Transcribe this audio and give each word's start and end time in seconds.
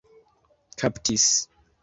kaptis 0.79 1.25